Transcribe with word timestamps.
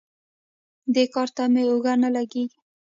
دې 0.93 1.03
کار 1.13 1.29
ته 1.35 1.43
مې 1.53 1.63
اوږه 1.69 1.93
نه 2.03 2.09
لګېږي. 2.15 2.59